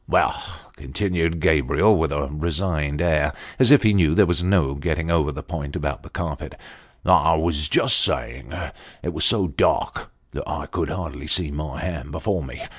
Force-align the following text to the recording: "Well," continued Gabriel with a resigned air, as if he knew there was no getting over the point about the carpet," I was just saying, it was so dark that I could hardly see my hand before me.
"Well," 0.17 0.41
continued 0.77 1.39
Gabriel 1.41 1.95
with 1.95 2.11
a 2.11 2.25
resigned 2.27 3.03
air, 3.03 3.33
as 3.59 3.69
if 3.69 3.83
he 3.83 3.93
knew 3.93 4.15
there 4.15 4.25
was 4.25 4.43
no 4.43 4.73
getting 4.73 5.11
over 5.11 5.31
the 5.31 5.43
point 5.43 5.75
about 5.75 6.01
the 6.01 6.09
carpet," 6.09 6.55
I 7.05 7.35
was 7.35 7.67
just 7.69 7.99
saying, 7.99 8.51
it 9.03 9.13
was 9.13 9.25
so 9.25 9.47
dark 9.49 10.09
that 10.31 10.49
I 10.49 10.65
could 10.65 10.89
hardly 10.89 11.27
see 11.27 11.51
my 11.51 11.79
hand 11.81 12.11
before 12.11 12.41
me. 12.43 12.63